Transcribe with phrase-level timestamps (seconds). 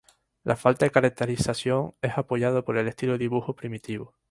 [0.43, 4.15] La falta de caracterización es apoyada por el estilo de dibujo primitivo.